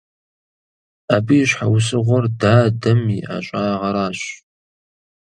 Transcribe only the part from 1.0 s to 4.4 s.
Абы и щхьэусыгъуэр дадэм и ӀэщӀагъэращ.